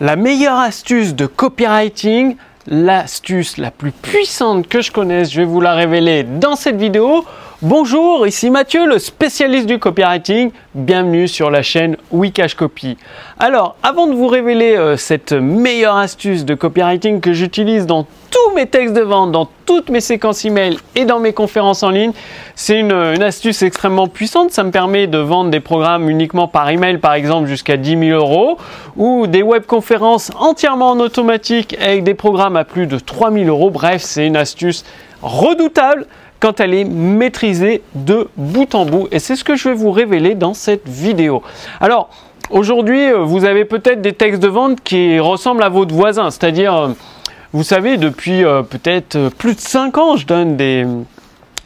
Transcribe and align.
La 0.00 0.16
meilleure 0.16 0.58
astuce 0.58 1.14
de 1.14 1.26
copywriting, 1.26 2.36
l'astuce 2.66 3.58
la 3.58 3.70
plus 3.70 3.92
puissante 3.92 4.66
que 4.66 4.80
je 4.80 4.90
connaisse, 4.90 5.30
je 5.30 5.40
vais 5.40 5.46
vous 5.46 5.60
la 5.60 5.74
révéler 5.74 6.24
dans 6.24 6.56
cette 6.56 6.76
vidéo. 6.76 7.24
Bonjour, 7.64 8.26
ici 8.26 8.50
Mathieu, 8.50 8.86
le 8.86 8.98
spécialiste 8.98 9.66
du 9.66 9.78
copywriting. 9.78 10.50
Bienvenue 10.74 11.28
sur 11.28 11.48
la 11.48 11.62
chaîne 11.62 11.96
Wikash 12.10 12.56
Copy. 12.56 12.96
Alors, 13.38 13.76
avant 13.84 14.08
de 14.08 14.14
vous 14.14 14.26
révéler 14.26 14.74
euh, 14.76 14.96
cette 14.96 15.30
meilleure 15.30 15.94
astuce 15.94 16.44
de 16.44 16.56
copywriting 16.56 17.20
que 17.20 17.32
j'utilise 17.32 17.86
dans 17.86 18.04
tous 18.32 18.56
mes 18.56 18.66
textes 18.66 18.94
de 18.94 19.02
vente, 19.02 19.30
dans 19.30 19.48
toutes 19.64 19.90
mes 19.90 20.00
séquences 20.00 20.44
email 20.44 20.76
et 20.96 21.04
dans 21.04 21.20
mes 21.20 21.32
conférences 21.32 21.84
en 21.84 21.90
ligne, 21.90 22.10
c'est 22.56 22.80
une, 22.80 22.90
une, 22.90 23.22
astuce 23.22 23.62
extrêmement 23.62 24.08
puissante. 24.08 24.50
Ça 24.50 24.64
me 24.64 24.72
permet 24.72 25.06
de 25.06 25.18
vendre 25.18 25.50
des 25.50 25.60
programmes 25.60 26.10
uniquement 26.10 26.48
par 26.48 26.68
email, 26.68 26.98
par 26.98 27.14
exemple, 27.14 27.46
jusqu'à 27.46 27.76
10 27.76 27.96
000 28.08 28.18
euros, 28.18 28.58
ou 28.96 29.28
des 29.28 29.44
webconférences 29.44 30.32
entièrement 30.36 30.90
en 30.90 30.98
automatique 30.98 31.76
avec 31.80 32.02
des 32.02 32.14
programmes 32.14 32.56
à 32.56 32.64
plus 32.64 32.88
de 32.88 32.98
3 32.98 33.30
000 33.30 33.44
euros. 33.44 33.70
Bref, 33.70 34.02
c'est 34.02 34.26
une 34.26 34.36
astuce 34.36 34.84
redoutable 35.22 36.06
quand 36.42 36.58
elle 36.58 36.74
est 36.74 36.84
maîtrisée 36.84 37.82
de 37.94 38.28
bout 38.36 38.74
en 38.74 38.84
bout. 38.84 39.06
Et 39.12 39.20
c'est 39.20 39.36
ce 39.36 39.44
que 39.44 39.54
je 39.54 39.68
vais 39.68 39.74
vous 39.74 39.92
révéler 39.92 40.34
dans 40.34 40.54
cette 40.54 40.88
vidéo. 40.88 41.40
Alors, 41.80 42.10
aujourd'hui, 42.50 43.12
euh, 43.12 43.18
vous 43.18 43.44
avez 43.44 43.64
peut-être 43.64 44.02
des 44.02 44.12
textes 44.12 44.42
de 44.42 44.48
vente 44.48 44.80
qui 44.82 45.20
ressemblent 45.20 45.62
à 45.62 45.68
votre 45.68 45.94
voisin, 45.94 46.32
c'est-à-dire, 46.32 46.74
euh, 46.74 46.88
vous 47.52 47.62
savez, 47.62 47.96
depuis 47.96 48.44
euh, 48.44 48.62
peut-être 48.62 49.28
plus 49.38 49.54
de 49.54 49.60
5 49.60 49.96
ans, 49.98 50.16
je 50.16 50.26
donne 50.26 50.56
des, 50.56 50.84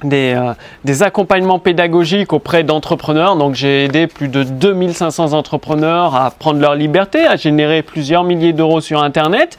des, 0.02 0.34
euh, 0.36 0.52
des, 0.84 1.02
accompagnements 1.02 1.58
pédagogiques 1.58 2.32
auprès 2.32 2.64
d'entrepreneurs. 2.64 3.36
Donc 3.36 3.54
j'ai 3.54 3.84
aidé 3.84 4.06
plus 4.06 4.28
de 4.28 4.42
2500 4.42 5.32
entrepreneurs 5.32 6.14
à 6.14 6.30
prendre 6.30 6.60
leur 6.60 6.74
liberté, 6.74 7.26
à 7.26 7.36
générer 7.36 7.82
plusieurs 7.82 8.24
milliers 8.24 8.52
d'euros 8.52 8.80
sur 8.80 9.02
Internet. 9.02 9.56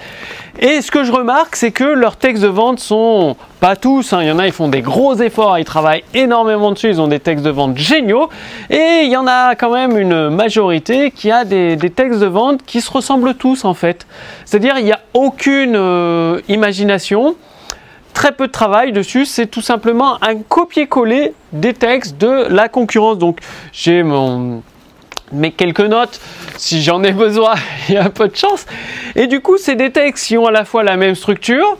Et 0.59 0.81
ce 0.81 0.89
que 0.89 1.03
je 1.03 1.11
remarque, 1.11 1.55
c'est 1.55 1.71
que 1.71 1.83
leurs 1.83 2.17
textes 2.17 2.41
de 2.41 2.47
vente 2.47 2.79
sont 2.79 3.35
pas 3.59 3.75
tous, 3.75 4.13
hein. 4.13 4.19
il 4.21 4.27
y 4.27 4.31
en 4.31 4.39
a, 4.39 4.47
ils 4.47 4.51
font 4.51 4.67
des 4.67 4.81
gros 4.81 5.15
efforts, 5.15 5.59
ils 5.59 5.65
travaillent 5.65 6.03
énormément 6.13 6.71
dessus, 6.71 6.89
ils 6.89 7.01
ont 7.01 7.07
des 7.07 7.19
textes 7.19 7.45
de 7.45 7.51
vente 7.51 7.77
géniaux. 7.77 8.29
Et 8.69 9.01
il 9.03 9.09
y 9.11 9.17
en 9.17 9.27
a 9.27 9.55
quand 9.55 9.71
même 9.71 9.97
une 9.97 10.29
majorité 10.29 11.11
qui 11.11 11.31
a 11.31 11.45
des, 11.45 11.75
des 11.75 11.89
textes 11.89 12.19
de 12.19 12.25
vente 12.25 12.63
qui 12.65 12.81
se 12.81 12.91
ressemblent 12.91 13.35
tous 13.35 13.65
en 13.65 13.73
fait. 13.73 14.07
C'est-à-dire 14.45 14.75
il 14.79 14.85
n'y 14.85 14.91
a 14.91 14.99
aucune 15.13 15.75
euh, 15.75 16.41
imagination 16.47 17.35
très 18.17 18.31
peu 18.31 18.47
de 18.47 18.51
travail 18.51 18.93
dessus, 18.93 19.25
c'est 19.27 19.45
tout 19.45 19.61
simplement 19.61 20.17
un 20.23 20.37
copier-coller 20.37 21.35
des 21.53 21.75
textes 21.75 22.17
de 22.17 22.47
la 22.49 22.67
concurrence. 22.67 23.19
Donc 23.19 23.37
j'ai 23.71 24.01
mon 24.01 24.63
mes 25.31 25.51
quelques 25.51 25.81
notes 25.81 26.19
si 26.57 26.81
j'en 26.81 27.03
ai 27.03 27.11
besoin, 27.11 27.53
il 27.89 27.93
y 27.93 27.97
a 27.97 28.05
un 28.05 28.09
peu 28.09 28.27
de 28.27 28.35
chance. 28.35 28.65
Et 29.15 29.27
du 29.27 29.39
coup, 29.39 29.57
c'est 29.59 29.75
des 29.75 29.91
textes 29.91 30.25
qui 30.25 30.35
ont 30.35 30.47
à 30.47 30.51
la 30.51 30.65
fois 30.65 30.81
la 30.81 30.97
même 30.97 31.13
structure, 31.13 31.77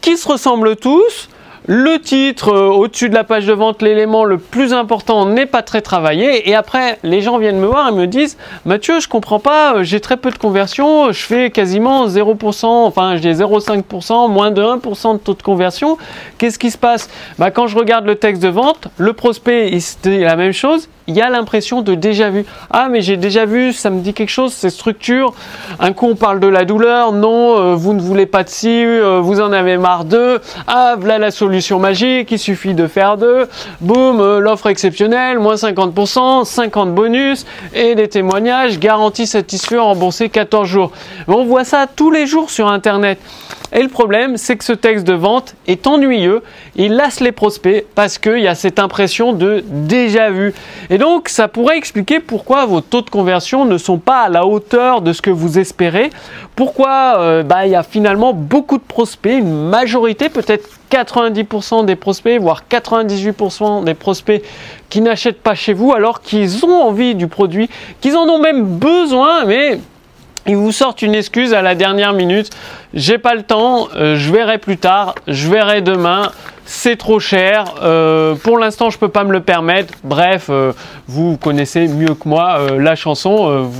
qui 0.00 0.16
se 0.16 0.26
ressemblent 0.26 0.74
tous, 0.76 1.28
le 1.66 1.98
titre 1.98 2.52
euh, 2.52 2.68
au-dessus 2.68 3.08
de 3.08 3.14
la 3.14 3.24
page 3.24 3.46
de 3.46 3.52
vente, 3.54 3.80
l'élément 3.80 4.24
le 4.24 4.36
plus 4.36 4.74
important 4.74 5.24
n'est 5.24 5.46
pas 5.46 5.62
très 5.62 5.80
travaillé. 5.80 6.48
Et 6.50 6.54
après, 6.54 6.98
les 7.02 7.22
gens 7.22 7.38
viennent 7.38 7.58
me 7.58 7.66
voir 7.66 7.88
et 7.88 7.92
me 7.92 8.06
disent 8.06 8.36
Mathieu, 8.66 9.00
je 9.00 9.08
comprends 9.08 9.38
pas, 9.38 9.76
euh, 9.76 9.82
j'ai 9.82 10.00
très 10.00 10.18
peu 10.18 10.30
de 10.30 10.36
conversion, 10.36 11.10
je 11.10 11.24
fais 11.24 11.50
quasiment 11.50 12.06
0%, 12.06 12.66
enfin 12.66 13.16
j'ai 13.16 13.32
0,5%, 13.32 14.30
moins 14.30 14.50
de 14.50 14.62
1% 14.62 15.14
de 15.14 15.18
taux 15.18 15.32
de 15.32 15.42
conversion. 15.42 15.96
Qu'est-ce 16.36 16.58
qui 16.58 16.70
se 16.70 16.76
passe? 16.76 17.08
Bah, 17.38 17.50
Quand 17.50 17.66
je 17.66 17.78
regarde 17.78 18.04
le 18.04 18.16
texte 18.16 18.42
de 18.42 18.48
vente, 18.48 18.88
le 18.98 19.14
prospect, 19.14 19.70
il 19.70 19.82
dit 20.02 20.18
la 20.18 20.36
même 20.36 20.52
chose, 20.52 20.90
il 21.06 21.20
a 21.20 21.30
l'impression 21.30 21.82
de 21.82 21.94
déjà 21.94 22.30
vu. 22.30 22.44
Ah, 22.70 22.88
mais 22.90 23.00
j'ai 23.00 23.16
déjà 23.16 23.44
vu, 23.44 23.72
ça 23.72 23.90
me 23.90 24.00
dit 24.00 24.14
quelque 24.14 24.30
chose, 24.30 24.52
ces 24.52 24.70
structures. 24.70 25.34
Un 25.78 25.92
coup, 25.92 26.08
on 26.08 26.14
parle 26.14 26.40
de 26.40 26.46
la 26.46 26.64
douleur. 26.64 27.12
Non, 27.12 27.58
euh, 27.58 27.74
vous 27.74 27.92
ne 27.92 28.00
voulez 28.00 28.26
pas 28.26 28.42
de 28.42 28.48
ci, 28.48 28.84
euh, 28.84 29.20
vous 29.20 29.40
en 29.40 29.52
avez 29.52 29.76
marre 29.76 30.04
d'eux. 30.04 30.40
Ah, 30.66 30.94
voilà 30.98 31.18
la 31.18 31.30
solution 31.30 31.53
magique, 31.78 32.30
il 32.30 32.38
suffit 32.38 32.74
de 32.74 32.86
faire 32.86 33.16
deux. 33.16 33.48
Boum, 33.80 34.20
euh, 34.20 34.40
l'offre 34.40 34.68
exceptionnelle, 34.68 35.38
moins 35.38 35.54
50%, 35.54 36.44
50 36.44 36.94
bonus 36.94 37.46
et 37.74 37.94
des 37.94 38.08
témoignages, 38.08 38.78
garantie 38.78 39.26
satisfait, 39.26 39.78
remboursé 39.78 40.28
14 40.28 40.68
jours. 40.68 40.92
On 41.28 41.44
voit 41.44 41.64
ça 41.64 41.86
tous 41.86 42.10
les 42.10 42.26
jours 42.26 42.50
sur 42.50 42.68
Internet. 42.68 43.18
Et 43.74 43.82
le 43.82 43.88
problème, 43.88 44.36
c'est 44.36 44.56
que 44.56 44.64
ce 44.64 44.72
texte 44.72 45.04
de 45.04 45.14
vente 45.14 45.56
est 45.66 45.88
ennuyeux, 45.88 46.42
il 46.76 46.94
lasse 46.94 47.18
les 47.18 47.32
prospects 47.32 47.84
parce 47.96 48.18
qu'il 48.18 48.38
y 48.38 48.46
a 48.46 48.54
cette 48.54 48.78
impression 48.78 49.32
de 49.32 49.64
déjà 49.66 50.30
vu. 50.30 50.54
Et 50.90 50.98
donc, 50.98 51.28
ça 51.28 51.48
pourrait 51.48 51.76
expliquer 51.76 52.20
pourquoi 52.20 52.66
vos 52.66 52.80
taux 52.80 53.02
de 53.02 53.10
conversion 53.10 53.64
ne 53.64 53.76
sont 53.76 53.98
pas 53.98 54.22
à 54.22 54.28
la 54.28 54.46
hauteur 54.46 55.00
de 55.00 55.12
ce 55.12 55.20
que 55.20 55.30
vous 55.30 55.58
espérez. 55.58 56.10
Pourquoi 56.54 57.16
euh, 57.18 57.42
bah, 57.42 57.66
il 57.66 57.72
y 57.72 57.74
a 57.74 57.82
finalement 57.82 58.32
beaucoup 58.32 58.78
de 58.78 58.84
prospects, 58.84 59.36
une 59.36 59.68
majorité, 59.68 60.28
peut-être 60.28 60.68
90% 60.90 61.84
des 61.84 61.96
prospects, 61.96 62.40
voire 62.40 62.62
98% 62.70 63.84
des 63.84 63.94
prospects 63.94 64.42
qui 64.90 65.00
n'achètent 65.00 65.42
pas 65.42 65.54
chez 65.54 65.72
vous 65.72 65.92
alors 65.92 66.20
qu'ils 66.20 66.64
ont 66.64 66.82
envie 66.82 67.14
du 67.14 67.26
produit, 67.26 67.68
qu'ils 68.00 68.16
en 68.16 68.28
ont 68.28 68.38
même 68.38 68.64
besoin, 68.64 69.44
mais 69.44 69.80
ils 70.46 70.56
vous 70.56 70.72
sortent 70.72 71.00
une 71.00 71.14
excuse 71.14 71.54
à 71.54 71.62
la 71.62 71.74
dernière 71.74 72.12
minute. 72.12 72.50
J'ai 72.92 73.16
pas 73.16 73.34
le 73.34 73.42
temps, 73.42 73.88
euh, 73.96 74.16
je 74.16 74.30
verrai 74.30 74.58
plus 74.58 74.76
tard, 74.76 75.14
je 75.26 75.48
verrai 75.48 75.80
demain. 75.80 76.30
C'est 76.66 76.96
trop 76.96 77.18
cher. 77.18 77.74
Euh, 77.82 78.34
pour 78.34 78.58
l'instant, 78.58 78.90
je 78.90 78.98
peux 78.98 79.08
pas 79.08 79.24
me 79.24 79.32
le 79.32 79.40
permettre. 79.40 79.94
Bref, 80.02 80.46
euh, 80.48 80.72
vous 81.08 81.36
connaissez 81.36 81.88
mieux 81.88 82.14
que 82.14 82.28
moi 82.28 82.58
la 82.78 82.94
chanson. 82.94 83.70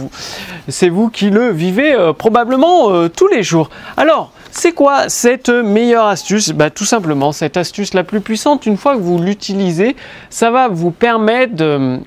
C'est 0.68 0.90
vous 0.90 1.08
qui 1.08 1.30
le 1.30 1.50
vivez 1.50 1.94
probablement 2.16 3.08
tous 3.08 3.28
les 3.28 3.42
jours. 3.42 3.70
Alors. 3.96 4.32
C'est 4.56 4.72
quoi 4.72 5.08
cette 5.08 5.48
meilleure 5.48 6.06
astuce? 6.06 6.50
Bah, 6.50 6.70
Tout 6.70 6.84
simplement, 6.84 7.32
cette 7.32 7.56
astuce 7.56 7.92
la 7.92 8.04
plus 8.04 8.20
puissante, 8.20 8.66
une 8.66 8.76
fois 8.76 8.94
que 8.94 9.00
vous 9.00 9.18
l'utilisez, 9.18 9.96
ça 10.30 10.50
va 10.50 10.68
vous 10.68 10.92
permettre 10.92 12.00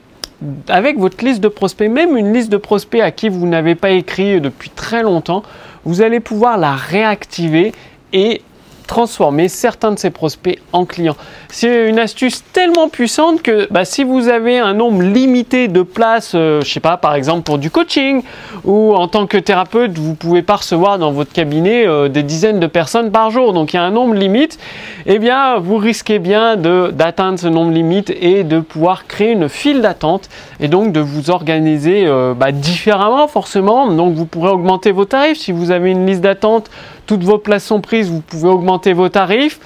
avec 0.70 0.98
votre 0.98 1.24
liste 1.24 1.42
de 1.42 1.50
prospects, 1.50 1.90
même 1.90 2.16
une 2.16 2.34
liste 2.34 2.50
de 2.50 2.58
prospects 2.58 3.02
à 3.02 3.12
qui 3.12 3.28
vous 3.30 3.48
n'avez 3.48 3.76
pas 3.76 3.92
écrit 3.92 4.40
depuis 4.40 4.70
très 4.70 5.04
longtemps, 5.04 5.44
vous 5.84 6.02
allez 6.02 6.20
pouvoir 6.20 6.58
la 6.58 6.74
réactiver 6.74 7.74
et 8.14 8.42
transformer 8.88 9.50
certains 9.50 9.92
de 9.92 10.00
ces 10.00 10.10
prospects 10.10 10.60
en 10.74 10.86
clients. 10.86 11.18
C'est 11.50 11.88
une 11.88 12.00
astuce 12.00 12.44
tellement 12.54 12.90
puissante 12.90 13.42
que 13.44 13.68
bah, 13.70 13.86
si 13.86 14.04
vous 14.04 14.30
avez 14.30 14.58
un 14.58 14.74
nombre 14.74 15.04
limité 15.04 15.68
de 15.68 15.84
places, 15.84 16.32
euh, 16.34 16.62
je 16.62 16.72
sais 16.72 16.80
pas, 16.80 16.98
par 16.98 17.14
exemple 17.14 17.44
pour 17.44 17.58
du 17.58 17.70
coaching 17.70 18.24
ou 18.64 18.96
en 18.96 19.08
tant 19.08 19.28
que 19.28 19.38
thérapeute, 19.38 19.98
vous 19.98 20.16
pouvez 20.16 20.42
pas 20.42 20.56
recevoir 20.56 20.98
dans 20.98 21.12
votre 21.12 21.32
cabinet 21.32 21.86
euh, 21.86 22.08
des 22.08 22.24
dizaines 22.24 22.60
de 22.60 22.68
personnes 22.68 23.12
par 23.12 23.30
jour. 23.30 23.54
Donc 23.54 23.74
il 23.74 23.76
y 23.76 23.80
a 23.80 23.84
un 23.84 23.92
nombre 23.92 24.16
limite. 24.16 24.58
Eh 25.06 25.20
bien, 25.20 25.60
vous 25.60 25.78
risquez 25.78 26.20
bien 26.20 26.56
d'atteindre 26.58 27.40
ce 27.40 27.48
nombre 27.48 27.72
limite 27.72 28.10
et 28.10 28.44
de 28.44 28.60
pouvoir 28.60 29.08
créer 29.08 29.32
une 29.32 29.50
file 29.50 29.82
d'attente 29.82 30.30
et 30.60 30.68
donc 30.68 30.92
de 30.92 31.00
vous 31.00 31.30
organiser 31.30 32.06
euh, 32.06 32.34
bah, 32.34 32.52
différemment 32.52 33.28
forcément. 33.28 33.92
Donc 33.92 34.16
vous 34.16 34.26
pourrez 34.26 34.50
augmenter 34.50 34.92
vos 34.92 35.06
tarifs 35.06 35.38
si 35.38 35.52
vous 35.52 35.72
avez 35.72 35.92
une 35.92 36.06
liste 36.06 36.22
d'attente 36.22 36.70
toutes 37.08 37.24
vos 37.24 37.38
places 37.38 37.64
sont 37.64 37.82
prises, 37.82 38.10
vous 38.10 38.22
pouvez 38.22 38.50
augmenter 38.50 38.94
vos 38.94 39.10
tarifs, 39.10 39.60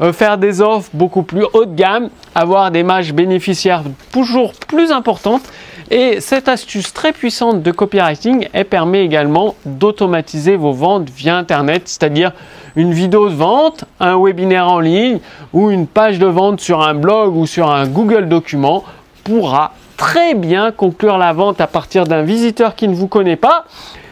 euh, 0.00 0.12
faire 0.12 0.38
des 0.38 0.60
offres 0.60 0.90
beaucoup 0.94 1.22
plus 1.22 1.44
haut 1.52 1.66
de 1.66 1.74
gamme, 1.74 2.08
avoir 2.34 2.70
des 2.70 2.82
marges 2.82 3.12
bénéficiaires 3.12 3.82
toujours 4.10 4.54
plus 4.54 4.90
importantes. 4.90 5.42
Et 5.90 6.20
cette 6.20 6.48
astuce 6.48 6.92
très 6.92 7.12
puissante 7.12 7.62
de 7.62 7.70
copywriting, 7.70 8.48
elle 8.52 8.64
permet 8.64 9.04
également 9.04 9.54
d'automatiser 9.64 10.56
vos 10.56 10.72
ventes 10.72 11.10
via 11.10 11.36
Internet, 11.36 11.82
c'est-à-dire 11.84 12.32
une 12.74 12.92
vidéo 12.92 13.28
de 13.28 13.34
vente, 13.34 13.84
un 14.00 14.20
webinaire 14.20 14.68
en 14.68 14.80
ligne 14.80 15.20
ou 15.52 15.70
une 15.70 15.86
page 15.86 16.18
de 16.18 16.26
vente 16.26 16.60
sur 16.60 16.82
un 16.82 16.94
blog 16.94 17.36
ou 17.36 17.46
sur 17.46 17.70
un 17.70 17.86
Google 17.86 18.28
document 18.28 18.82
pourra 19.22 19.74
très 19.96 20.34
bien 20.34 20.72
conclure 20.72 21.18
la 21.18 21.32
vente 21.32 21.60
à 21.60 21.66
partir 21.66 22.04
d'un 22.04 22.22
visiteur 22.22 22.74
qui 22.74 22.88
ne 22.88 22.94
vous 22.94 23.08
connaît 23.08 23.36
pas. 23.36 23.64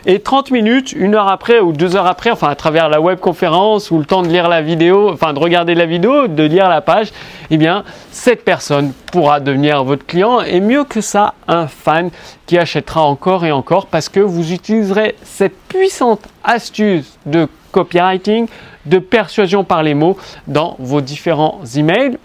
Et 0.07 0.21
30 0.21 0.51
minutes, 0.51 0.93
une 0.93 1.15
heure 1.15 1.29
après 1.29 1.61
ou 1.61 1.73
deux 1.73 1.97
heures 1.97 2.07
après, 2.07 2.31
enfin 2.31 2.49
à 2.49 2.55
travers 2.55 2.91
la 2.91 3.01
webconférence 3.01 3.91
ou 3.91 3.99
le 3.99 4.05
temps 4.05 4.21
de 4.21 4.29
lire 4.29 4.49
la 4.51 4.61
vidéo, 4.61 5.11
enfin 5.11 5.33
de 5.33 5.39
regarder 5.39 5.75
la 5.75 5.87
vidéo, 5.87 6.29
de 6.29 6.43
lire 6.43 6.69
la 6.69 6.83
page, 6.83 7.11
eh 7.51 7.57
bien 7.57 7.85
cette 8.11 8.45
personne 8.45 8.93
pourra 9.11 9.41
devenir 9.41 9.83
votre 9.83 10.05
client 10.05 10.43
et 10.43 10.61
mieux 10.61 10.85
que 10.85 11.01
ça, 11.01 11.33
un 11.49 11.69
fan 11.69 12.11
qui 12.45 12.59
achètera 12.59 13.03
encore 13.03 13.47
et 13.47 13.53
encore 13.53 13.87
parce 13.87 14.11
que 14.11 14.21
vous 14.21 14.53
utiliserez 14.53 15.15
cette 15.23 15.57
puissante 15.69 16.21
astuce 16.43 17.19
de 17.25 17.49
copywriting, 17.73 18.47
de 18.85 18.99
persuasion 18.99 19.65
par 19.65 19.83
les 19.83 19.95
mots 19.95 20.19
dans 20.47 20.77
vos 20.79 21.01
différents 21.01 21.63
emails 21.77 22.19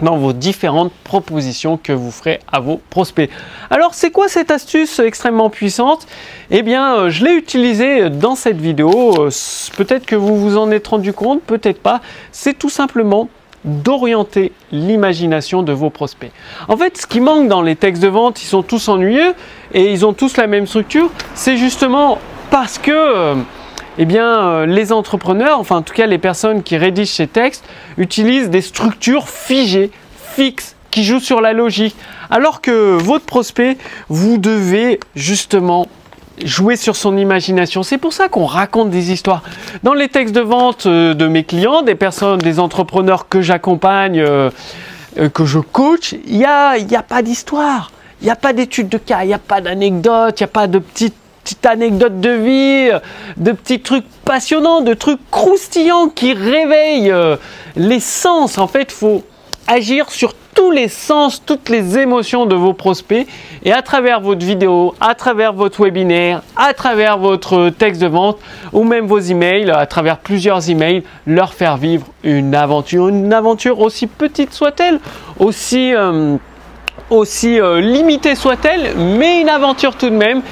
dans 0.00 0.16
vos 0.16 0.32
différentes 0.32 0.92
propositions 1.04 1.76
que 1.76 1.92
vous 1.92 2.10
ferez 2.10 2.40
à 2.50 2.60
vos 2.60 2.80
prospects. 2.90 3.30
Alors 3.70 3.94
c'est 3.94 4.10
quoi 4.10 4.28
cette 4.28 4.50
astuce 4.50 4.98
extrêmement 4.98 5.50
puissante? 5.50 6.06
Eh 6.50 6.62
bien 6.62 6.94
euh, 6.94 7.10
je 7.10 7.24
l'ai 7.24 7.34
utilisée 7.34 8.08
dans 8.08 8.34
cette 8.34 8.60
vidéo, 8.60 9.14
euh, 9.18 9.30
peut-être 9.76 10.06
que 10.06 10.16
vous 10.16 10.38
vous 10.38 10.56
en 10.56 10.70
êtes 10.70 10.86
rendu 10.86 11.12
compte, 11.12 11.42
peut-être 11.42 11.80
pas, 11.80 12.00
c'est 12.30 12.58
tout 12.58 12.70
simplement 12.70 13.28
d'orienter 13.64 14.52
l'imagination 14.72 15.62
de 15.62 15.72
vos 15.72 15.90
prospects. 15.90 16.32
En 16.68 16.76
fait, 16.76 16.98
ce 16.98 17.06
qui 17.06 17.20
manque 17.20 17.46
dans 17.46 17.62
les 17.62 17.76
textes 17.76 18.02
de 18.02 18.08
vente, 18.08 18.42
ils 18.42 18.46
sont 18.46 18.62
tous 18.62 18.88
ennuyeux 18.88 19.34
et 19.72 19.92
ils 19.92 20.04
ont 20.04 20.12
tous 20.14 20.36
la 20.36 20.48
même 20.48 20.66
structure, 20.66 21.10
c'est 21.34 21.56
justement 21.56 22.18
parce 22.50 22.78
que 22.78 23.36
eh 23.98 24.04
bien, 24.04 24.64
les 24.66 24.92
entrepreneurs, 24.92 25.58
enfin 25.58 25.76
en 25.76 25.82
tout 25.82 25.94
cas 25.94 26.06
les 26.06 26.18
personnes 26.18 26.62
qui 26.62 26.76
rédigent 26.76 27.12
ces 27.12 27.26
textes, 27.26 27.64
utilisent 27.98 28.50
des 28.50 28.62
structures 28.62 29.28
figées, 29.28 29.90
fixes, 30.34 30.76
qui 30.92 31.02
jouent 31.02 31.20
sur 31.20 31.40
la 31.40 31.52
logique. 31.52 31.96
Alors 32.30 32.60
que 32.60 32.96
votre 32.96 33.24
prospect, 33.24 33.76
vous 34.08 34.38
devez 34.38 35.00
justement 35.16 35.88
jouer 36.44 36.76
sur 36.76 36.96
son 36.96 37.16
imagination. 37.16 37.82
C'est 37.82 37.98
pour 37.98 38.12
ça 38.12 38.28
qu'on 38.28 38.46
raconte 38.46 38.90
des 38.90 39.10
histoires. 39.10 39.42
Dans 39.82 39.94
les 39.94 40.08
textes 40.08 40.34
de 40.34 40.40
vente 40.40 40.86
euh, 40.86 41.14
de 41.14 41.26
mes 41.26 41.44
clients, 41.44 41.82
des 41.82 41.94
personnes, 41.94 42.38
des 42.38 42.58
entrepreneurs 42.60 43.28
que 43.28 43.42
j'accompagne, 43.42 44.20
euh, 44.20 44.50
euh, 45.18 45.28
que 45.28 45.44
je 45.44 45.58
coach, 45.58 46.14
il 46.26 46.38
n'y 46.38 46.44
a, 46.44 46.78
y 46.78 46.96
a 46.96 47.02
pas 47.02 47.22
d'histoire. 47.22 47.90
Il 48.20 48.26
n'y 48.26 48.30
a 48.30 48.36
pas 48.36 48.52
d'études 48.52 48.88
de 48.88 48.98
cas, 48.98 49.24
il 49.24 49.28
n'y 49.28 49.34
a 49.34 49.38
pas 49.38 49.60
d'anecdotes, 49.60 50.38
il 50.38 50.44
n'y 50.44 50.48
a 50.48 50.52
pas 50.52 50.68
de 50.68 50.78
petites 50.78 51.16
petites 51.42 51.66
anecdotes 51.66 52.20
de 52.20 52.30
vie, 52.30 52.90
de 53.36 53.52
petits 53.52 53.80
trucs 53.80 54.06
passionnants, 54.24 54.80
de 54.80 54.94
trucs 54.94 55.20
croustillants 55.30 56.08
qui 56.08 56.34
réveillent 56.34 57.14
les 57.76 58.00
sens. 58.00 58.58
En 58.58 58.66
fait, 58.66 58.88
il 58.90 58.94
faut 58.94 59.24
agir 59.66 60.10
sur 60.10 60.34
tous 60.54 60.70
les 60.70 60.88
sens, 60.88 61.42
toutes 61.44 61.68
les 61.68 61.98
émotions 61.98 62.46
de 62.46 62.54
vos 62.54 62.72
prospects 62.72 63.26
et 63.64 63.72
à 63.72 63.82
travers 63.82 64.20
votre 64.20 64.44
vidéo, 64.44 64.94
à 65.00 65.14
travers 65.14 65.52
votre 65.52 65.82
webinaire, 65.82 66.42
à 66.56 66.74
travers 66.74 67.18
votre 67.18 67.70
texte 67.70 68.00
de 68.00 68.06
vente 68.06 68.38
ou 68.72 68.84
même 68.84 69.06
vos 69.06 69.18
emails, 69.18 69.70
à 69.70 69.86
travers 69.86 70.18
plusieurs 70.18 70.68
emails, 70.68 71.02
leur 71.26 71.54
faire 71.54 71.76
vivre 71.76 72.06
une 72.22 72.54
aventure, 72.54 73.08
une 73.08 73.32
aventure 73.32 73.80
aussi 73.80 74.06
petite 74.06 74.52
soit-elle, 74.52 75.00
aussi 75.38 75.94
euh, 75.94 76.36
aussi 77.10 77.60
euh, 77.60 77.80
limitée 77.80 78.34
soit-elle, 78.34 78.94
mais 78.96 79.40
une 79.40 79.48
aventure 79.48 79.96
tout 79.96 80.10
de 80.10 80.16
même 80.16 80.42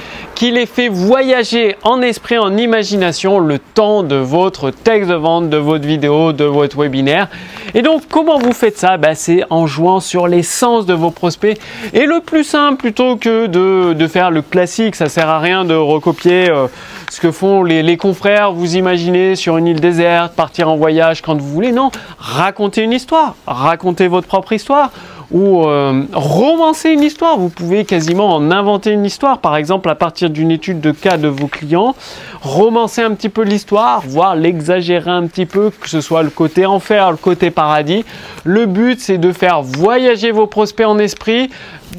qui 0.40 0.52
les 0.52 0.64
fait 0.64 0.88
voyager 0.88 1.76
en 1.82 2.00
esprit, 2.00 2.38
en 2.38 2.56
imagination 2.56 3.40
le 3.40 3.58
temps 3.58 4.02
de 4.02 4.16
votre 4.16 4.70
texte 4.70 5.10
de 5.10 5.14
vente, 5.14 5.50
de 5.50 5.58
votre 5.58 5.86
vidéo, 5.86 6.32
de 6.32 6.44
votre 6.44 6.78
webinaire. 6.78 7.28
Et 7.74 7.82
donc, 7.82 8.04
comment 8.08 8.38
vous 8.38 8.54
faites 8.54 8.78
ça? 8.78 8.96
Ben, 8.96 9.14
C'est 9.14 9.42
en 9.50 9.66
jouant 9.66 10.00
sur 10.00 10.28
les 10.28 10.42
sens 10.42 10.86
de 10.86 10.94
vos 10.94 11.10
prospects. 11.10 11.60
Et 11.92 12.06
le 12.06 12.20
plus 12.20 12.44
simple, 12.44 12.78
plutôt 12.78 13.16
que 13.16 13.48
de, 13.48 14.06
faire 14.06 14.30
le 14.30 14.40
classique, 14.40 14.96
ça 14.96 15.10
sert 15.10 15.28
à 15.28 15.40
rien 15.40 15.66
de 15.66 15.74
recopier 15.74 16.48
euh, 16.48 16.68
ce 17.10 17.20
que 17.20 17.32
font 17.32 17.62
les, 17.62 17.82
les, 17.82 17.98
confrères. 17.98 18.52
Vous 18.52 18.76
imaginez 18.76 19.36
sur 19.36 19.58
une 19.58 19.66
île 19.66 19.80
déserte, 19.80 20.34
partir 20.34 20.70
en 20.70 20.76
voyage 20.78 21.20
quand 21.20 21.38
vous 21.38 21.50
voulez. 21.50 21.70
Non, 21.70 21.90
racontez 22.18 22.80
une 22.80 22.92
histoire, 22.92 23.36
racontez 23.46 24.08
votre 24.08 24.26
propre 24.26 24.54
histoire 24.54 24.90
ou 25.30 25.64
euh, 25.64 26.02
romancer 26.12 26.90
une 26.90 27.02
histoire. 27.02 27.38
Vous 27.38 27.48
pouvez 27.48 27.84
quasiment 27.84 28.34
en 28.34 28.50
inventer 28.50 28.90
une 28.90 29.04
histoire, 29.04 29.38
par 29.38 29.56
exemple 29.56 29.88
à 29.88 29.94
partir 29.94 30.30
d'une 30.30 30.50
étude 30.50 30.80
de 30.80 30.90
cas 30.90 31.16
de 31.16 31.28
vos 31.28 31.46
clients, 31.46 31.94
romancer 32.42 33.02
un 33.02 33.14
petit 33.14 33.28
peu 33.28 33.42
l'histoire, 33.42 34.02
voire 34.06 34.34
l'exagérer 34.34 35.10
un 35.10 35.26
petit 35.26 35.46
peu, 35.46 35.70
que 35.70 35.88
ce 35.88 36.00
soit 36.00 36.22
le 36.22 36.30
côté 36.30 36.66
enfer, 36.66 37.10
le 37.10 37.16
côté 37.16 37.50
paradis. 37.50 38.04
Le 38.44 38.66
but, 38.66 39.00
c'est 39.00 39.18
de 39.18 39.32
faire 39.32 39.62
voyager 39.62 40.32
vos 40.32 40.46
prospects 40.46 40.86
en 40.86 40.98
esprit, 40.98 41.50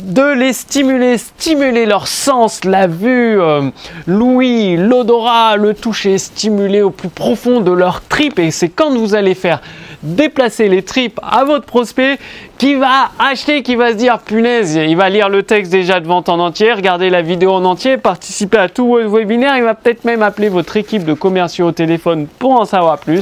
de 0.04 0.33
les 0.33 0.54
stimuler, 0.54 1.18
stimuler 1.18 1.86
leur 1.86 2.07
sens, 2.07 2.63
la 2.63 2.88
vue, 2.88 3.39
euh, 3.42 3.69
l'ouïe, 4.07 4.78
l'odorat, 4.78 5.57
le 5.57 5.74
toucher, 5.74 6.18
stimuler 6.18 6.81
au 6.81 6.92
plus 6.92 7.10
profond 7.10 7.62
de 7.62 7.72
leur 7.72 8.01
trip. 8.01 8.39
Et 8.39 8.51
c'est 8.51 8.69
quand 8.69 8.95
vous 8.95 9.16
allez 9.16 9.36
faire 9.36 9.62
déplacer 10.03 10.68
les 10.68 10.83
tripes 10.83 11.19
à 11.24 11.44
votre 11.44 11.65
prospect 11.65 12.18
qui 12.57 12.75
va 12.75 13.09
acheter, 13.19 13.63
qui 13.63 13.75
va 13.75 13.92
se 13.92 13.95
dire 13.95 14.19
punaise, 14.19 14.75
il 14.75 14.95
va 14.95 15.09
lire 15.09 15.30
le 15.30 15.44
texte 15.44 15.71
déjà 15.71 16.00
de 16.00 16.07
vente 16.07 16.30
en 16.30 16.39
entier, 16.39 16.74
regarder 16.74 17.09
la 17.09 17.21
vidéo 17.21 17.51
en 17.51 17.65
entier, 17.65 17.98
participer 17.98 18.57
à 18.57 18.69
tout 18.69 18.88
votre 18.88 19.07
webinaire, 19.07 19.57
il 19.57 19.63
va 19.63 19.74
peut-être 19.74 20.06
même 20.06 20.21
appeler 20.21 20.50
votre 20.50 20.77
équipe 20.77 21.06
de 21.06 21.13
commerciaux 21.13 21.68
au 21.68 21.71
téléphone 21.71 22.27
pour 22.39 22.59
en 22.59 22.65
savoir 22.65 23.00
plus. 23.00 23.21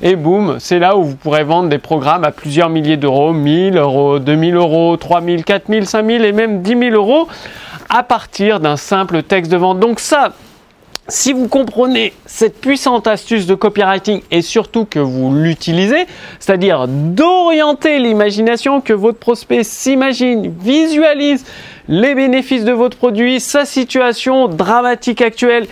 Et 0.00 0.16
boum, 0.16 0.56
c'est 0.58 0.78
là 0.78 0.96
où 0.96 1.04
vous 1.04 1.16
pourrez 1.16 1.44
vendre 1.44 1.68
des 1.68 1.78
programmes 1.78 2.24
à 2.24 2.30
plusieurs 2.30 2.68
milliers 2.68 2.96
d'euros, 2.96 3.32
1000 3.32 3.76
euros, 3.76 4.18
2000 4.18 4.56
euros, 4.56 4.96
3000, 4.96 5.44
4000, 5.44 5.86
5000 5.86 6.24
et 6.24 6.32
même 6.32 6.62
10 6.62 6.78
000 6.78 6.94
euros 6.94 7.28
à 7.88 8.02
partir 8.02 8.58
d'un 8.58 8.76
simple 8.76 9.22
texte 9.22 9.52
de 9.52 9.56
vente. 9.56 9.78
Donc 9.78 10.00
ça, 10.00 10.32
si 11.08 11.32
vous 11.32 11.48
comprenez 11.48 12.12
cette 12.26 12.60
puissante 12.60 13.06
astuce 13.06 13.46
de 13.46 13.54
copywriting 13.54 14.22
et 14.30 14.40
surtout 14.40 14.84
que 14.84 15.00
vous 15.00 15.34
l'utilisez, 15.34 16.06
c'est-à-dire 16.38 16.86
d'orienter 16.88 17.98
l'imagination, 17.98 18.80
que 18.80 18.92
votre 18.92 19.18
prospect 19.18 19.64
s'imagine, 19.64 20.54
visualise 20.60 21.44
les 21.88 22.14
bénéfices 22.14 22.64
de 22.64 22.72
votre 22.72 22.96
produit, 22.96 23.40
sa 23.40 23.64
situation 23.64 24.46
dramatique 24.46 25.20
actuelle 25.20 25.66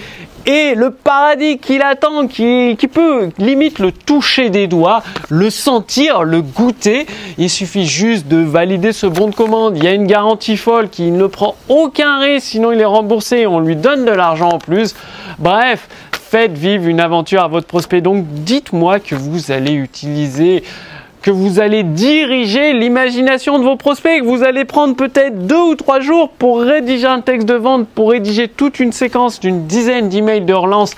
et 0.47 0.75
le 0.75 0.91
paradis 0.91 1.59
qu'il 1.59 1.83
attend, 1.83 2.27
qui, 2.27 2.77
qui, 2.79 2.89
peut 2.89 3.31
limite 3.39 3.79
le 3.79 3.93
toucher 3.93 4.51
des 4.51 4.67
doigts, 4.67 5.03
le 5.29 5.51
sentir, 5.51 6.23
le 6.23 6.43
goûter. 6.43 7.07
Il 7.39 7.51
suffit 7.51 7.87
juste 7.87 8.29
de 8.29 8.39
valider 8.39 8.93
ce 8.93 9.07
bon 9.07 9.29
de 9.29 9.35
commande. 9.35 9.77
Il 9.77 9.85
y 9.85 9.89
a 9.89 9.93
une 9.93 10.07
garantie 10.07 10.57
folle 10.57 10.89
qui 10.89 11.11
ne 11.11 11.27
prend 11.27 11.57
aucun 11.69 12.21
risque, 12.21 12.49
sinon 12.49 12.73
il 12.73 12.81
est 12.81 12.85
remboursé 12.85 13.39
et 13.39 13.47
on 13.47 13.61
lui 13.61 13.77
donne 13.77 14.05
de 14.05 14.13
l'argent 14.13 14.51
en 14.51 14.59
plus. 14.59 14.95
Bref, 15.39 15.89
faites 16.13 16.57
vivre 16.57 16.87
une 16.87 17.01
aventure 17.01 17.43
à 17.43 17.49
votre 17.49 17.67
prospect. 17.67 18.01
Donc 18.01 18.25
dites-moi 18.29 19.01
que 19.01 19.15
vous 19.15 19.51
allez 19.51 19.73
utiliser 19.73 20.63
que 21.23 21.31
vous 21.31 21.61
allez 21.61 21.83
diriger 21.83 22.73
l'imagination 22.73 23.59
de 23.59 23.65
vos 23.65 23.77
prospects, 23.77 24.21
que 24.21 24.27
vous 24.27 24.43
allez 24.43 24.65
prendre 24.65 24.97
peut-être 24.97 25.47
deux 25.47 25.61
ou 25.61 25.75
trois 25.75 26.01
jours 26.01 26.31
pour 26.31 26.61
rédiger 26.61 27.07
un 27.07 27.21
texte 27.21 27.47
de 27.47 27.55
vente, 27.55 27.87
pour 27.89 28.11
rédiger 28.11 28.49
toute 28.49 28.81
une 28.81 28.93
séquence 28.93 29.41
d'une 29.41 29.67
dizaine 29.67 30.09
d'emails 30.09 30.45
de 30.45 30.55
relance 30.55 30.95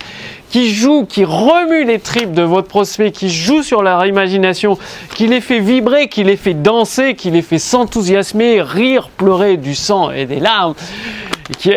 qui 0.49 0.71
joue, 0.71 1.05
qui 1.05 1.25
remue 1.25 1.83
les 1.83 1.99
tripes 1.99 2.33
de 2.33 2.43
votre 2.43 2.67
prospect, 2.67 3.11
qui 3.11 3.29
joue 3.29 3.63
sur 3.63 3.81
leur 3.81 4.05
imagination, 4.05 4.77
qui 5.15 5.27
les 5.27 5.41
fait 5.41 5.59
vibrer, 5.59 6.07
qui 6.07 6.23
les 6.23 6.37
fait 6.37 6.53
danser, 6.53 7.15
qui 7.15 7.31
les 7.31 7.41
fait 7.41 7.57
s'enthousiasmer, 7.57 8.61
rire, 8.61 9.09
pleurer 9.17 9.57
du 9.57 9.73
sang 9.73 10.11
et 10.11 10.25
des 10.25 10.39
larmes 10.39 10.75
qui, 11.57 11.71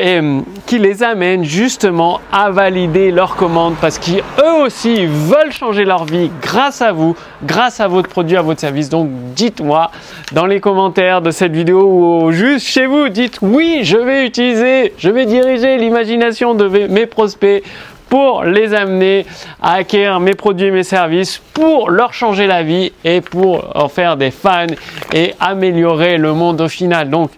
qui, 0.67 0.79
les 0.79 1.03
amène 1.03 1.45
justement 1.45 2.21
à 2.33 2.51
valider 2.51 3.11
leur 3.11 3.37
commande 3.37 3.75
parce 3.81 3.99
qu'eux 3.99 4.63
aussi 4.63 5.07
veulent 5.07 5.53
changer 5.53 5.85
leur 5.85 6.05
vie 6.05 6.31
grâce 6.41 6.83
à 6.83 6.93
vous, 6.93 7.17
grâce 7.45 7.81
à 7.81 7.89
votre 7.89 8.09
produit, 8.09 8.37
à 8.37 8.43
votre 8.43 8.61
service. 8.61 8.89
Donc 8.89 9.09
dites-moi 9.35 9.91
dans 10.33 10.47
les 10.47 10.61
commentaires 10.61 11.21
de 11.21 11.31
cette 11.31 11.53
vidéo 11.53 11.83
ou 11.83 12.33
juste 12.33 12.67
chez 12.67 12.87
vous, 12.87 13.09
dites 13.09 13.39
oui, 13.43 13.81
je 13.83 13.97
vais 13.97 14.27
utiliser, 14.27 14.93
je 14.99 15.11
vais 15.11 15.27
diriger 15.27 15.77
l'imagination 15.79 16.55
de 16.55 16.69
mes 16.69 17.07
prospects 17.07 17.63
pour 18.09 18.45
les 18.45 18.75
amener 18.75 19.27
à 19.61 19.75
acquérir 19.75 20.21
mes 20.21 20.35
produits 20.35 20.69
et 20.69 20.71
mes 20.71 20.85
services, 20.85 21.41
pour 21.53 21.91
leur 21.91 22.13
changer 22.13 22.47
la 22.47 22.63
vie 22.63 22.93
et 23.05 23.21
pour 23.21 23.77
en 23.77 23.89
faire 23.89 24.17
des 24.17 24.31
fans 24.31 24.67
et 25.13 25.35
améliorer 25.41 26.17
le 26.17 26.33
monde 26.33 26.61
au 26.61 26.69
final. 26.69 27.11
Donc 27.11 27.31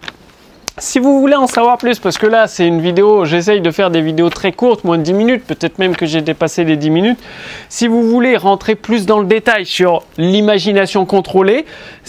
si 0.79 0.99
vous 0.99 1.19
voulez 1.19 1.35
en 1.35 1.47
savoir 1.47 1.77
plus, 1.77 1.99
parce 1.99 2.17
que 2.17 2.27
là 2.27 2.47
c'est 2.47 2.65
une 2.67 2.81
vidéo, 2.81 3.25
j'essaye 3.25 3.61
de 3.61 3.71
faire 3.71 3.89
des 3.89 4.01
vidéos 4.01 4.29
très 4.29 4.51
courtes, 4.51 4.83
moins 4.83 4.97
de 4.97 5.03
10 5.03 5.13
minutes, 5.13 5.43
peut-être 5.45 5.79
même 5.79 5.95
que 5.95 6.05
j'ai 6.05 6.21
dépassé 6.21 6.63
les 6.63 6.77
10 6.77 6.89
minutes. 6.89 7.19
Si 7.69 7.87
vous 7.87 8.03
voulez 8.03 8.37
rentrer 8.37 8.75
plus 8.75 9.05
dans 9.05 9.19
le 9.19 9.25
détail 9.25 9.65
sur 9.65 10.03
l'imagination 10.17 11.05
contrôlée, 11.05 11.65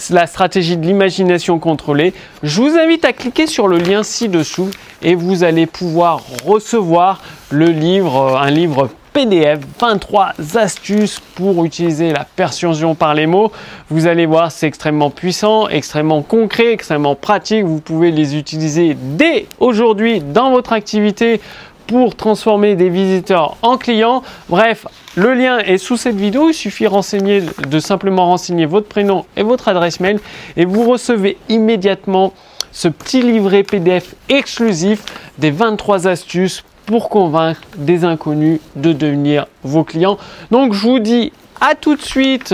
la 0.09 0.27
stratégie 0.27 0.77
de 0.77 0.85
l'imagination 0.85 1.59
contrôlée, 1.59 2.13
je 2.43 2.61
vous 2.61 2.77
invite 2.77 3.05
à 3.05 3.13
cliquer 3.13 3.47
sur 3.47 3.67
le 3.67 3.77
lien 3.77 4.03
ci-dessous 4.03 4.69
et 5.01 5.15
vous 5.15 5.43
allez 5.43 5.65
pouvoir 5.65 6.21
recevoir 6.45 7.21
le 7.49 7.67
livre, 7.67 8.39
un 8.41 8.51
livre 8.51 8.89
PDF 9.13 9.59
23 9.79 10.33
astuces 10.55 11.19
pour 11.35 11.65
utiliser 11.65 12.13
la 12.13 12.23
persuasion 12.23 12.95
par 12.95 13.13
les 13.13 13.27
mots. 13.27 13.51
Vous 13.89 14.07
allez 14.07 14.25
voir, 14.25 14.51
c'est 14.51 14.67
extrêmement 14.67 15.09
puissant, 15.09 15.67
extrêmement 15.67 16.21
concret, 16.21 16.71
extrêmement 16.71 17.15
pratique. 17.15 17.65
Vous 17.65 17.81
pouvez 17.81 18.11
les 18.11 18.37
utiliser 18.37 18.95
dès 18.95 19.47
aujourd'hui 19.59 20.21
dans 20.21 20.51
votre 20.51 20.71
activité 20.71 21.41
pour 21.87 22.15
transformer 22.15 22.75
des 22.75 22.89
visiteurs 22.89 23.57
en 23.61 23.77
clients. 23.77 24.23
Bref, 24.47 24.87
le 25.15 25.33
lien 25.33 25.59
est 25.59 25.77
sous 25.77 25.97
cette 25.97 26.15
vidéo. 26.15 26.49
Il 26.49 26.53
suffit 26.53 26.87
de 26.87 27.79
simplement 27.79 28.27
renseigner 28.27 28.65
votre 28.65 28.87
prénom 28.87 29.25
et 29.35 29.43
votre 29.43 29.67
adresse 29.67 29.99
mail 29.99 30.19
et 30.55 30.63
vous 30.63 30.89
recevez 30.89 31.37
immédiatement 31.49 32.33
ce 32.71 32.87
petit 32.87 33.21
livret 33.21 33.63
PDF 33.63 34.15
exclusif 34.29 35.03
des 35.37 35.51
23 35.51 36.07
astuces 36.07 36.63
pour 36.91 37.07
convaincre 37.07 37.61
des 37.77 38.03
inconnus 38.03 38.59
de 38.75 38.91
devenir 38.91 39.47
vos 39.63 39.85
clients. 39.85 40.17
Donc 40.51 40.73
je 40.73 40.81
vous 40.81 40.99
dis 40.99 41.31
à 41.61 41.73
tout 41.73 41.95
de 41.95 42.01
suite 42.01 42.53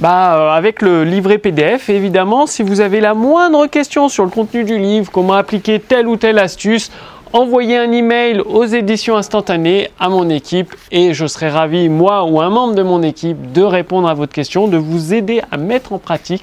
bah, 0.00 0.34
euh, 0.34 0.50
avec 0.50 0.82
le 0.82 1.04
livret 1.04 1.38
PDF. 1.38 1.88
évidemment, 1.88 2.48
si 2.48 2.64
vous 2.64 2.80
avez 2.80 3.00
la 3.00 3.14
moindre 3.14 3.68
question 3.68 4.08
sur 4.08 4.24
le 4.24 4.30
contenu 4.30 4.64
du 4.64 4.76
livre, 4.76 5.12
comment 5.12 5.34
appliquer 5.34 5.78
telle 5.78 6.08
ou 6.08 6.16
telle 6.16 6.40
astuce, 6.40 6.90
envoyez 7.32 7.78
un 7.78 7.92
email 7.92 8.40
aux 8.40 8.64
éditions 8.64 9.16
instantanées 9.16 9.88
à 10.00 10.08
mon 10.08 10.28
équipe 10.30 10.74
et 10.90 11.14
je 11.14 11.28
serai 11.28 11.48
ravi, 11.48 11.88
moi 11.88 12.24
ou 12.24 12.40
un 12.40 12.50
membre 12.50 12.74
de 12.74 12.82
mon 12.82 13.04
équipe, 13.04 13.52
de 13.52 13.62
répondre 13.62 14.08
à 14.08 14.14
votre 14.14 14.32
question, 14.32 14.66
de 14.66 14.78
vous 14.78 15.14
aider 15.14 15.42
à 15.52 15.56
mettre 15.56 15.92
en 15.92 15.98
pratique 15.98 16.42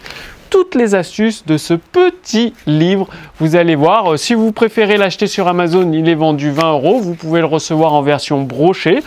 toutes 0.49 0.75
les 0.75 0.95
astuces 0.95 1.45
de 1.45 1.57
ce 1.57 1.73
petit 1.73 2.53
livre. 2.65 3.07
Vous 3.39 3.55
allez 3.55 3.75
voir, 3.75 4.13
euh, 4.13 4.17
si 4.17 4.33
vous 4.33 4.51
préférez 4.51 4.97
l'acheter 4.97 5.27
sur 5.27 5.47
Amazon, 5.47 5.91
il 5.91 6.09
est 6.09 6.15
vendu 6.15 6.51
20 6.51 6.71
euros. 6.71 6.99
Vous 6.99 7.15
pouvez 7.15 7.39
le 7.39 7.45
recevoir 7.45 7.93
en 7.93 8.01
version 8.01 8.41
brochée. 8.41 8.99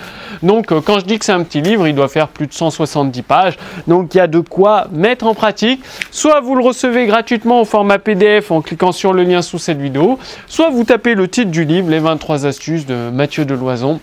Donc 0.42 0.72
euh, 0.72 0.80
quand 0.80 1.00
je 1.00 1.04
dis 1.04 1.18
que 1.18 1.24
c'est 1.24 1.32
un 1.32 1.42
petit 1.42 1.60
livre, 1.60 1.86
il 1.86 1.94
doit 1.94 2.08
faire 2.08 2.28
plus 2.28 2.46
de 2.46 2.52
170 2.52 3.22
pages. 3.22 3.56
Donc 3.86 4.14
il 4.14 4.18
y 4.18 4.20
a 4.20 4.26
de 4.26 4.40
quoi 4.40 4.86
mettre 4.92 5.26
en 5.26 5.34
pratique. 5.34 5.82
Soit 6.10 6.40
vous 6.40 6.54
le 6.54 6.64
recevez 6.64 7.06
gratuitement 7.06 7.62
au 7.62 7.64
format 7.64 7.98
PDF 7.98 8.50
en 8.50 8.60
cliquant 8.60 8.92
sur 8.92 9.12
le 9.12 9.24
lien 9.24 9.42
sous 9.42 9.58
cette 9.58 9.80
vidéo, 9.80 10.18
soit 10.46 10.70
vous 10.70 10.84
tapez 10.84 11.14
le 11.14 11.28
titre 11.28 11.50
du 11.50 11.64
livre, 11.64 11.90
les 11.90 11.98
23 11.98 12.46
astuces 12.46 12.86
de 12.86 13.10
Mathieu 13.10 13.44
Deloison 13.44 14.00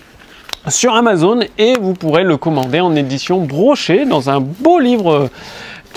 sur 0.70 0.96
Amazon 0.96 1.40
et 1.58 1.76
vous 1.80 1.94
pourrez 1.94 2.24
le 2.24 2.38
commander 2.38 2.80
en 2.80 2.96
édition 2.96 3.42
brochée 3.42 4.06
dans 4.06 4.30
un 4.30 4.42
beau 4.42 4.80
livre 4.80 5.30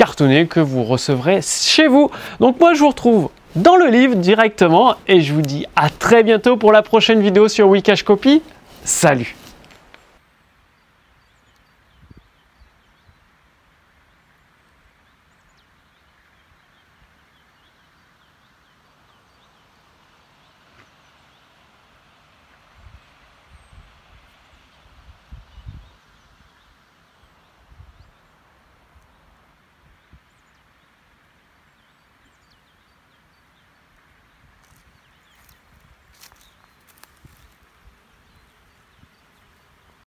cartonné 0.00 0.46
que 0.46 0.60
vous 0.60 0.82
recevrez 0.82 1.40
chez 1.42 1.86
vous. 1.86 2.10
Donc 2.40 2.58
moi 2.58 2.72
je 2.72 2.80
vous 2.80 2.88
retrouve 2.88 3.28
dans 3.54 3.76
le 3.76 3.84
livre 3.88 4.14
directement 4.14 4.94
et 5.06 5.20
je 5.20 5.34
vous 5.34 5.42
dis 5.42 5.66
à 5.76 5.90
très 5.90 6.22
bientôt 6.22 6.56
pour 6.56 6.72
la 6.72 6.80
prochaine 6.80 7.20
vidéo 7.20 7.48
sur 7.48 7.68
Wikash 7.68 8.02
Copy. 8.02 8.40
Salut 8.82 9.36